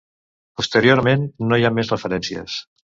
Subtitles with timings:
[0.61, 2.63] Posteriorment no hi ha més referències.